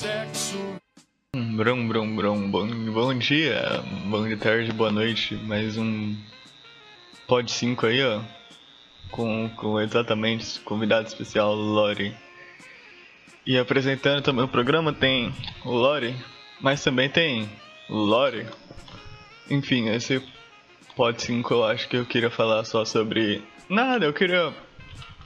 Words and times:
sexo. 0.00 0.56
Brum, 1.36 1.86
brum, 1.86 2.16
brum. 2.16 2.50
Bom, 2.50 2.66
bom 2.90 3.18
dia, 3.18 3.84
bom 4.06 4.26
de 4.26 4.34
tarde, 4.34 4.72
boa 4.72 4.90
noite. 4.90 5.34
Mais 5.34 5.76
um 5.76 6.16
Pod 7.28 7.50
5 7.50 7.86
aí, 7.86 8.02
ó. 8.02 8.22
Com, 9.10 9.50
com 9.56 9.78
exatamente 9.78 10.58
convidado 10.60 11.06
especial, 11.06 11.54
Lori. 11.54 12.16
E 13.46 13.58
apresentando 13.58 14.22
também 14.22 14.42
o 14.42 14.48
programa 14.48 14.90
tem 14.90 15.34
o 15.66 15.70
Lori, 15.70 16.16
mas 16.62 16.82
também 16.82 17.10
tem 17.10 17.50
o 17.90 17.96
Lori. 17.96 18.46
Enfim, 19.50 19.90
esse 19.90 20.22
Pod 20.96 21.20
5 21.20 21.52
eu 21.52 21.64
acho 21.64 21.86
que 21.90 21.98
eu 21.98 22.06
queria 22.06 22.30
falar 22.30 22.64
só 22.64 22.86
sobre. 22.86 23.42
Nada, 23.68 24.06
eu 24.06 24.14
queria 24.14 24.54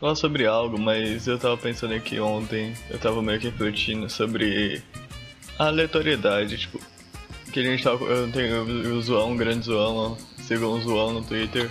falar 0.00 0.14
sobre 0.14 0.46
algo, 0.46 0.78
mas 0.78 1.26
eu 1.26 1.38
tava 1.38 1.56
pensando 1.58 1.94
aqui 1.94 2.18
ontem, 2.18 2.72
eu 2.88 2.98
tava 2.98 3.22
meio 3.22 3.38
que 3.38 3.48
refletindo 3.48 4.08
sobre 4.08 4.82
a 5.58 5.66
aleatoriedade, 5.66 6.56
tipo, 6.56 6.80
que 7.52 7.60
a 7.60 7.62
gente 7.62 7.84
tava. 7.84 8.02
Eu 8.06 8.32
tenho 8.32 8.62
o 8.94 9.02
Zoão, 9.02 9.32
um 9.32 9.36
grande 9.36 9.66
Zoão, 9.66 10.16
sigo 10.38 10.66
um 10.66 10.80
Zoão 10.80 11.12
no 11.12 11.22
Twitter. 11.22 11.70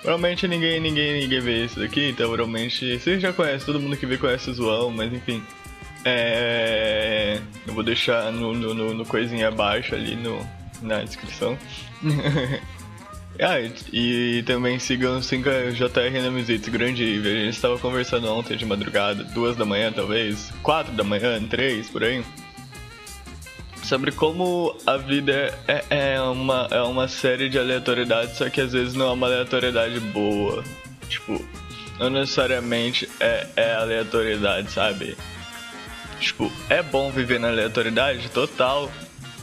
Provavelmente 0.00 0.48
ninguém, 0.48 0.80
ninguém, 0.80 1.20
ninguém 1.20 1.40
vê 1.40 1.64
isso 1.66 1.78
daqui, 1.78 2.08
então 2.08 2.28
provavelmente 2.28 2.98
vocês 2.98 3.20
já 3.20 3.34
conhecem, 3.34 3.66
todo 3.66 3.78
mundo 3.78 3.98
que 3.98 4.06
vê 4.06 4.16
conhece 4.16 4.48
o 4.48 4.54
Zoão, 4.54 4.90
mas 4.90 5.12
enfim. 5.12 5.42
É. 6.02 7.38
Eu 7.66 7.74
vou 7.74 7.82
deixar 7.82 8.32
no, 8.32 8.54
no, 8.54 8.72
no, 8.72 8.94
no 8.94 9.04
coisinha 9.04 9.48
abaixo 9.48 9.94
ali 9.94 10.16
no, 10.16 10.40
na 10.80 11.04
descrição. 11.04 11.58
ah, 13.44 13.60
e, 13.92 14.42
também 14.46 14.78
sigam 14.78 15.20
5JR 15.20 16.22
Namizito, 16.22 16.70
grande 16.70 17.02
Iver. 17.04 17.36
A 17.36 17.44
gente 17.44 17.54
estava 17.54 17.78
conversando 17.78 18.28
ontem 18.28 18.56
de 18.56 18.66
madrugada, 18.66 19.24
duas 19.24 19.56
da 19.56 19.64
manhã 19.64 19.92
talvez, 19.92 20.52
quatro 20.62 20.92
da 20.92 21.04
manhã, 21.04 21.42
três, 21.48 21.88
por 21.88 22.04
aí 22.04 22.22
sobre 23.90 24.12
como 24.12 24.76
a 24.86 24.96
vida 24.96 25.52
é, 25.66 25.84
é, 25.90 26.20
uma, 26.20 26.68
é 26.70 26.80
uma 26.82 27.08
série 27.08 27.48
de 27.48 27.58
aleatoriedades, 27.58 28.36
só 28.36 28.48
que 28.48 28.60
às 28.60 28.72
vezes 28.72 28.94
não 28.94 29.08
é 29.08 29.12
uma 29.12 29.26
aleatoriedade 29.26 29.98
boa. 29.98 30.62
Tipo, 31.08 31.44
não 31.98 32.08
necessariamente 32.08 33.08
é, 33.18 33.48
é 33.56 33.74
aleatoriedade, 33.74 34.70
sabe? 34.70 35.16
Tipo, 36.20 36.52
é 36.68 36.80
bom 36.84 37.10
viver 37.10 37.40
na 37.40 37.48
aleatoriedade 37.48 38.28
total, 38.28 38.88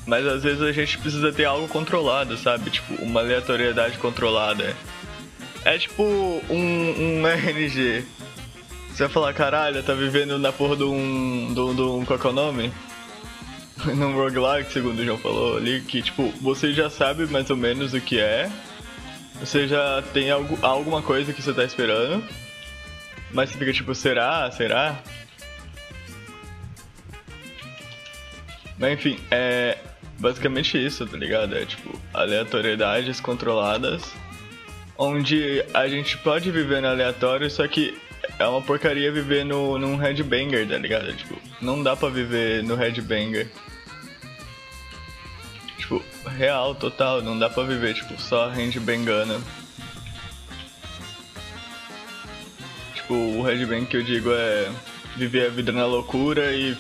mas 0.08 0.26
às 0.26 0.42
vezes 0.42 0.62
a 0.62 0.72
gente 0.72 0.98
precisa 0.98 1.32
ter 1.32 1.46
algo 1.46 1.68
controlado, 1.68 2.38
sabe? 2.38 2.72
Tipo, 2.72 2.96
uma 3.04 3.20
aleatoriedade 3.20 3.98
controlada. 3.98 4.76
É 5.66 5.78
tipo 5.78 6.02
um, 6.04 7.20
um 7.22 7.28
RNG. 7.28 8.06
Você 8.90 9.04
vai 9.04 9.10
falar, 9.10 9.34
caralho, 9.34 9.84
tá 9.84 9.94
vivendo 9.94 10.40
na 10.40 10.52
porra 10.52 10.78
de 10.78 10.84
um. 10.84 11.54
de 11.54 11.60
um. 11.60 12.00
De 12.00 12.06
qual 12.06 12.20
é 12.24 12.28
o 12.28 12.32
nome? 12.32 12.72
num 13.96 14.14
roguelike, 14.14 14.72
segundo 14.72 15.00
o 15.00 15.06
João 15.06 15.18
falou 15.18 15.58
ali, 15.58 15.82
que 15.82 16.02
tipo, 16.02 16.30
você 16.42 16.74
já 16.74 16.90
sabe 16.90 17.28
mais 17.28 17.50
ou 17.50 17.56
menos 17.56 17.94
o 17.94 18.02
que 18.02 18.20
é, 18.20 18.50
você 19.40 19.68
já 19.68 20.02
tem 20.14 20.32
algo, 20.32 20.58
alguma 20.64 21.02
coisa 21.02 21.32
que 21.32 21.42
você 21.42 21.54
tá 21.54 21.64
esperando, 21.64 22.24
mas 23.32 23.50
você 23.50 23.58
fica 23.58 23.72
tipo, 23.74 23.94
será? 23.94 24.50
Será? 24.52 25.00
Mas 28.80 28.94
enfim, 28.94 29.20
é 29.30 29.78
basicamente 30.20 30.84
isso, 30.84 31.06
tá 31.06 31.18
ligado? 31.18 31.56
É 31.56 31.66
tipo, 31.66 32.00
aleatoriedades 32.14 33.20
controladas, 33.20 34.14
onde 34.98 35.64
a 35.74 35.88
gente 35.88 36.18
pode 36.18 36.50
viver 36.52 36.82
no 36.82 36.88
aleatório, 36.88 37.50
só 37.50 37.68
que 37.68 37.98
é 38.40 38.48
uma 38.48 38.62
porcaria 38.62 39.12
viver 39.12 39.46
no, 39.46 39.78
num 39.78 39.96
headbanger, 39.96 40.68
tá 40.68 40.78
ligado? 40.78 41.14
Tipo, 41.14 41.40
não 41.62 41.82
dá 41.82 41.96
pra 41.96 42.10
viver 42.10 42.64
no 42.64 42.76
headbanger. 42.76 43.50
Tipo, 45.78 46.04
real, 46.26 46.76
total, 46.76 47.22
não 47.22 47.38
dá 47.38 47.50
pra 47.50 47.64
viver, 47.64 47.94
tipo, 47.94 48.20
só 48.20 48.50
headbangando. 48.50 49.42
Tipo, 52.96 53.14
o 53.14 53.44
headbang 53.44 53.86
que 53.86 53.98
eu 53.98 54.04
digo 54.04 54.32
é 54.34 54.70
viver 55.16 55.48
a 55.48 55.50
vida 55.50 55.72
na 55.72 55.86
loucura 55.86 56.52
e 56.54 56.78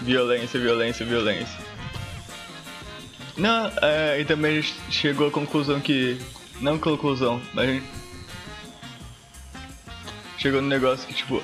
violência, 0.00 0.58
violência, 0.58 1.06
violência. 1.06 1.72
Não, 3.36 3.70
é, 3.80 4.20
e 4.20 4.24
também 4.24 4.58
a 4.58 4.60
gente 4.60 4.74
chegou 4.90 5.28
à 5.28 5.30
conclusão 5.30 5.80
que. 5.80 6.18
Não 6.60 6.78
conclusão, 6.78 7.40
mas 7.54 7.68
a 7.68 7.72
gente 7.72 7.86
chegou 10.38 10.60
no 10.60 10.68
negócio 10.68 11.06
que, 11.08 11.14
tipo. 11.14 11.42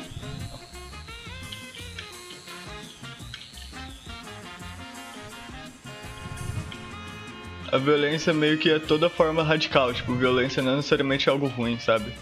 A 7.71 7.77
violência 7.77 8.33
meio 8.33 8.57
que 8.59 8.71
é 8.71 8.79
toda 8.79 9.11
forma 9.11 9.43
radical, 9.43 9.93
tipo, 9.93 10.15
violência 10.15 10.63
não 10.63 10.73
é 10.73 10.77
necessariamente 10.77 11.29
algo 11.29 11.47
ruim, 11.49 11.79
sabe? 11.79 12.13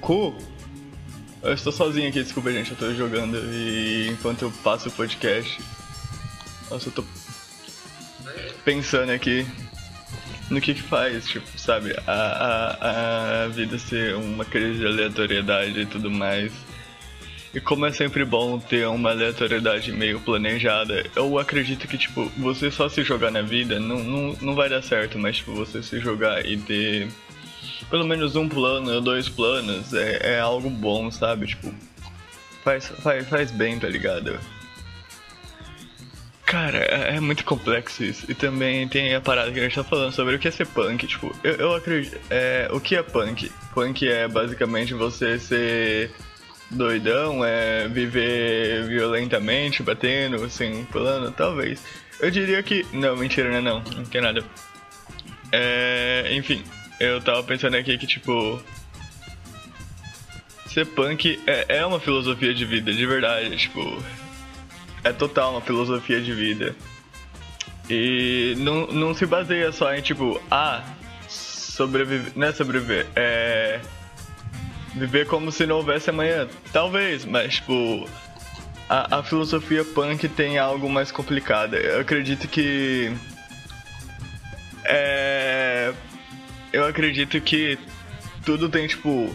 Cu? 0.00 0.34
Eu 1.42 1.52
estou 1.52 1.72
sozinho 1.72 2.08
aqui, 2.08 2.22
desculpa 2.22 2.50
gente, 2.50 2.72
eu 2.72 2.76
tô 2.76 2.92
jogando 2.94 3.38
e 3.52 4.08
enquanto 4.10 4.42
eu 4.42 4.52
passo 4.62 4.88
o 4.88 4.92
podcast. 4.92 5.60
Nossa, 6.70 6.88
eu 6.88 6.92
tô 6.92 7.04
pensando 8.64 9.10
aqui 9.10 9.46
no 10.50 10.60
que 10.60 10.74
que 10.74 10.82
faz, 10.82 11.26
tipo, 11.26 11.46
sabe, 11.56 11.94
a, 12.06 12.12
a, 12.12 13.44
a 13.44 13.48
vida 13.48 13.78
ser 13.78 14.14
uma 14.16 14.44
crise 14.44 14.80
de 14.80 14.86
aleatoriedade 14.86 15.80
e 15.80 15.86
tudo 15.86 16.10
mais. 16.10 16.52
E 17.54 17.60
como 17.60 17.86
é 17.86 17.92
sempre 17.92 18.24
bom 18.24 18.58
ter 18.58 18.86
uma 18.88 19.10
aleatoriedade 19.10 19.90
meio 19.92 20.20
planejada, 20.20 21.06
eu 21.16 21.38
acredito 21.38 21.86
que, 21.88 21.96
tipo, 21.96 22.30
você 22.36 22.70
só 22.70 22.88
se 22.88 23.02
jogar 23.02 23.30
na 23.30 23.42
vida 23.42 23.80
não, 23.80 24.02
não, 24.02 24.36
não 24.40 24.54
vai 24.54 24.68
dar 24.68 24.82
certo, 24.82 25.18
mas, 25.18 25.38
tipo, 25.38 25.54
você 25.54 25.82
se 25.82 25.98
jogar 25.98 26.44
e 26.44 26.58
ter 26.58 27.08
pelo 27.90 28.06
menos 28.06 28.36
um 28.36 28.48
plano 28.48 29.00
dois 29.00 29.28
planos 29.28 29.92
é, 29.94 30.34
é 30.34 30.40
algo 30.40 30.68
bom, 30.70 31.10
sabe? 31.10 31.46
Tipo, 31.46 31.74
faz, 32.62 32.88
faz, 32.88 33.28
faz 33.28 33.50
bem, 33.50 33.78
tá 33.78 33.88
ligado? 33.88 34.38
Cara, 36.48 36.78
é, 36.78 37.16
é 37.16 37.20
muito 37.20 37.44
complexo 37.44 38.02
isso. 38.02 38.24
E 38.30 38.34
também 38.34 38.88
tem 38.88 39.14
a 39.14 39.20
parada 39.20 39.52
que 39.52 39.60
a 39.60 39.62
gente 39.62 39.74
tá 39.74 39.84
falando 39.84 40.12
sobre 40.12 40.34
o 40.34 40.38
que 40.38 40.48
é 40.48 40.50
ser 40.50 40.66
punk. 40.66 41.06
Tipo, 41.06 41.34
eu, 41.44 41.54
eu 41.56 41.74
acredito. 41.74 42.18
É, 42.30 42.68
o 42.72 42.80
que 42.80 42.96
é 42.96 43.02
punk? 43.02 43.52
Punk 43.74 44.08
é 44.08 44.26
basicamente 44.26 44.94
você 44.94 45.38
ser 45.38 46.10
doidão, 46.70 47.44
é 47.44 47.86
viver 47.88 48.84
violentamente, 48.86 49.82
batendo, 49.82 50.42
assim, 50.42 50.86
pulando, 50.90 51.30
talvez. 51.32 51.82
Eu 52.18 52.30
diria 52.30 52.62
que. 52.62 52.86
Não, 52.94 53.14
mentira, 53.14 53.50
não 53.50 53.58
é 53.58 53.60
não. 53.60 53.82
Não 53.94 54.04
tem 54.04 54.22
nada. 54.22 54.42
É, 55.52 56.30
enfim, 56.32 56.64
eu 56.98 57.20
tava 57.20 57.42
pensando 57.42 57.76
aqui 57.76 57.96
que, 57.98 58.06
tipo. 58.06 58.62
Ser 60.66 60.86
punk 60.86 61.40
é, 61.46 61.78
é 61.78 61.86
uma 61.86 61.98
filosofia 61.98 62.52
de 62.52 62.64
vida, 62.64 62.92
de 62.92 63.06
verdade. 63.06 63.56
Tipo, 63.56 64.02
é 65.02 65.12
total 65.12 65.52
uma 65.52 65.60
filosofia 65.60 66.20
de 66.20 66.32
vida. 66.32 66.74
E 67.88 68.54
não, 68.58 68.86
não 68.88 69.14
se 69.14 69.24
baseia 69.24 69.72
só 69.72 69.94
em 69.94 70.02
tipo, 70.02 70.40
ah, 70.50 70.84
sobreviver. 71.26 72.32
Não 72.36 72.48
é 72.48 72.52
sobreviver, 72.52 73.06
é. 73.16 73.80
Viver 74.94 75.26
como 75.26 75.50
se 75.52 75.66
não 75.66 75.76
houvesse 75.76 76.10
amanhã. 76.10 76.46
Talvez, 76.72 77.24
mas 77.24 77.54
tipo. 77.56 78.08
A, 78.88 79.18
a 79.18 79.22
filosofia 79.22 79.84
punk 79.84 80.28
tem 80.28 80.58
algo 80.58 80.88
mais 80.88 81.10
complicado. 81.10 81.76
Eu 81.76 82.00
acredito 82.00 82.46
que. 82.48 83.12
É. 84.84 85.27
Eu 86.78 86.86
acredito 86.86 87.40
que 87.40 87.76
tudo 88.44 88.68
tem, 88.68 88.86
tipo, 88.86 89.34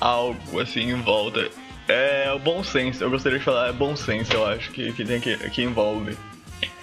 algo 0.00 0.60
assim 0.60 0.92
em 0.92 1.00
volta. 1.02 1.50
É 1.88 2.32
o 2.32 2.38
bom 2.38 2.62
senso, 2.62 3.02
eu 3.02 3.10
gostaria 3.10 3.38
de 3.38 3.44
falar, 3.44 3.68
é 3.68 3.72
bom 3.72 3.96
senso, 3.96 4.32
eu 4.32 4.46
acho, 4.46 4.70
que, 4.70 4.92
que 4.92 5.04
tem 5.04 5.20
que, 5.20 5.36
que 5.50 5.62
envolve. 5.62 6.16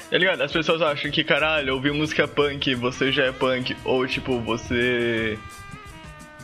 Tá 0.10 0.18
ligado? 0.18 0.42
As 0.42 0.52
pessoas 0.52 0.82
acham 0.82 1.10
que, 1.10 1.24
caralho, 1.24 1.74
ouvir 1.74 1.94
música 1.94 2.28
punk, 2.28 2.76
você 2.76 3.10
já 3.10 3.28
é 3.28 3.32
punk. 3.32 3.76
Ou 3.86 4.06
tipo, 4.06 4.38
você. 4.42 5.40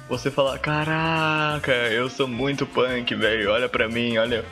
Você 0.07 0.31
fala, 0.31 0.57
caraca, 0.57 1.73
eu 1.73 2.09
sou 2.09 2.25
muito 2.25 2.65
punk, 2.65 3.13
velho, 3.13 3.51
olha 3.51 3.67
pra 3.67 3.89
mim, 3.89 4.17
olha. 4.17 4.45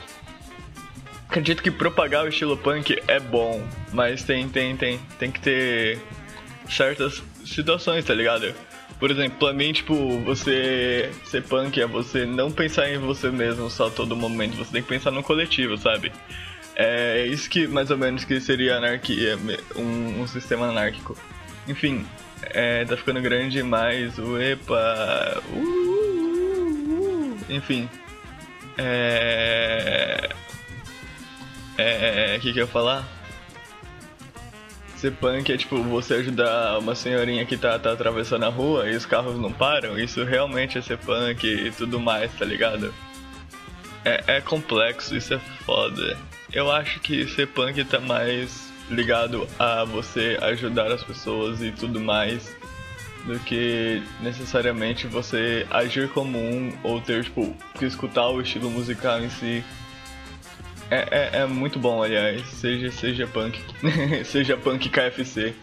Acredito 1.26 1.62
que 1.62 1.70
propagar 1.70 2.26
o 2.26 2.28
estilo 2.28 2.58
punk 2.58 3.02
é 3.08 3.18
bom, 3.18 3.66
mas 3.94 4.22
tem, 4.22 4.46
tem, 4.50 4.76
tem, 4.76 5.00
tem 5.18 5.30
que 5.30 5.40
ter 5.40 5.98
certas 6.68 7.22
situações, 7.46 8.04
tá 8.04 8.12
ligado? 8.12 8.54
Por 8.98 9.10
exemplo, 9.10 9.38
pra 9.38 9.52
mim, 9.52 9.72
tipo, 9.72 10.20
você 10.20 11.12
ser 11.24 11.42
punk 11.42 11.80
é 11.80 11.86
você 11.86 12.24
não 12.24 12.50
pensar 12.50 12.90
em 12.90 12.98
você 12.98 13.30
mesmo 13.30 13.68
só 13.68 13.90
todo 13.90 14.16
momento, 14.16 14.56
você 14.56 14.72
tem 14.72 14.82
que 14.82 14.88
pensar 14.88 15.10
no 15.10 15.22
coletivo, 15.22 15.76
sabe? 15.76 16.10
É 16.74 17.26
isso 17.26 17.48
que 17.48 17.66
mais 17.66 17.90
ou 17.90 17.98
menos 17.98 18.24
que 18.24 18.40
seria 18.40 18.76
anarquia, 18.76 19.38
um, 19.76 20.22
um 20.22 20.26
sistema 20.26 20.66
anárquico. 20.68 21.16
Enfim, 21.68 22.06
é, 22.42 22.84
tá 22.84 22.96
ficando 22.96 23.20
grande 23.20 23.50
demais, 23.50 24.18
o 24.18 24.40
epa. 24.40 25.42
Uh, 25.50 27.36
enfim. 27.48 27.88
É. 28.78 30.28
É. 31.78 32.36
O 32.36 32.40
que, 32.40 32.52
que 32.52 32.58
eu 32.60 32.64
ia 32.64 32.70
falar? 32.70 33.15
Ser 34.96 35.12
punk 35.12 35.52
é 35.52 35.56
tipo 35.56 35.82
você 35.82 36.14
ajudar 36.14 36.78
uma 36.78 36.94
senhorinha 36.94 37.44
que 37.44 37.56
tá, 37.56 37.78
tá 37.78 37.92
atravessando 37.92 38.44
a 38.44 38.48
rua 38.48 38.88
e 38.90 38.96
os 38.96 39.04
carros 39.04 39.38
não 39.38 39.52
param. 39.52 39.98
Isso 39.98 40.24
realmente 40.24 40.78
é 40.78 40.82
ser 40.82 40.96
punk 40.98 41.46
e 41.46 41.70
tudo 41.70 42.00
mais, 42.00 42.32
tá 42.32 42.44
ligado? 42.44 42.92
É, 44.04 44.36
é 44.36 44.40
complexo, 44.40 45.14
isso 45.14 45.34
é 45.34 45.38
foda. 45.38 46.16
Eu 46.52 46.70
acho 46.70 47.00
que 47.00 47.26
ser 47.28 47.46
punk 47.48 47.84
tá 47.84 48.00
mais 48.00 48.72
ligado 48.88 49.46
a 49.58 49.84
você 49.84 50.38
ajudar 50.40 50.90
as 50.90 51.02
pessoas 51.02 51.60
e 51.60 51.72
tudo 51.72 52.00
mais 52.00 52.56
do 53.26 53.38
que 53.40 54.00
necessariamente 54.20 55.06
você 55.06 55.66
agir 55.70 56.08
como 56.08 56.38
um 56.38 56.72
ou 56.82 57.00
ter, 57.00 57.24
tipo, 57.24 57.54
que 57.78 57.84
escutar 57.84 58.28
o 58.28 58.40
estilo 58.40 58.70
musical 58.70 59.20
em 59.20 59.28
si. 59.28 59.64
É, 60.90 61.08
é, 61.10 61.30
é 61.40 61.46
muito 61.46 61.78
bom, 61.78 62.02
aliás. 62.02 62.46
Seja, 62.48 62.90
seja 62.90 63.26
punk. 63.26 63.60
seja 64.24 64.56
punk 64.56 64.88
KFC. 64.88 65.54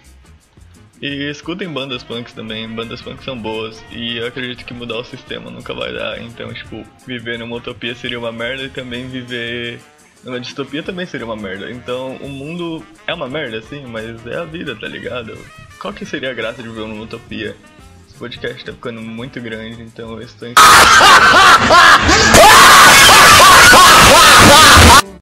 E 1.02 1.30
escutem 1.30 1.68
bandas 1.68 2.04
punks 2.04 2.34
também. 2.34 2.68
Bandas 2.68 3.02
punks 3.02 3.26
são 3.26 3.38
boas. 3.38 3.84
E 3.92 4.18
eu 4.18 4.28
acredito 4.28 4.66
que 4.66 4.74
mudar 4.74 4.98
o 4.98 5.04
sistema 5.04 5.52
nunca 5.52 5.74
vai 5.74 5.94
dar. 5.94 6.22
Então, 6.22 6.54
tipo, 6.54 6.86
viver 7.06 7.38
numa 7.40 7.58
utopia 7.58 7.96
seria 7.96 8.20
uma 8.20 8.32
merda 8.32 8.64
e 8.64 8.70
também 8.70 9.08
viver 9.08 9.80
numa 10.24 10.40
distopia 10.40 10.82
também 10.82 11.06
seria 11.06 11.26
uma 11.26 11.36
merda. 11.36 11.70
Então, 11.70 12.16
o 12.18 12.30
mundo 12.30 12.86
é 13.06 13.14
uma 13.14 13.28
merda, 13.28 13.62
sim, 13.62 13.86
mas 13.86 14.26
é 14.26 14.38
a 14.38 14.46
vida, 14.46 14.76
tá 14.76 14.88
ligado? 14.88 15.38
Qual 15.80 15.94
que 15.94 16.06
seria 16.06 16.32
a 16.32 16.34
graça 16.34 16.64
de 16.64 16.70
viver 16.70 16.88
numa 16.88 17.04
utopia? 17.04 17.58
Esse 18.08 18.18
podcast 18.18 18.64
tá 18.64 18.72
ficando 18.72 19.02
muito 19.02 19.42
grande, 19.42 19.82
então 19.82 20.14
eu 20.14 20.22
estou. 20.22 20.48